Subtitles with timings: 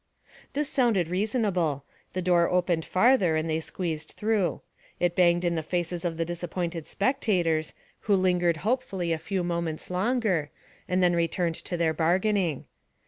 [0.53, 4.61] This sounded reasonable; the door opened farther and they squeezed through.
[4.99, 7.73] It banged in the faces of the disappointed spectators,
[8.09, 10.49] who lingered hopefully a few moments longer,
[10.87, 12.65] and then returned to their bargaining.